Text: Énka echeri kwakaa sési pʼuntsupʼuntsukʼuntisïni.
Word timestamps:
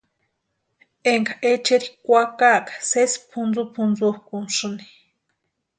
Énka 1.11 1.33
echeri 1.51 1.87
kwakaa 2.05 2.59
sési 2.89 3.17
pʼuntsupʼuntsukʼuntisïni. 3.29 4.83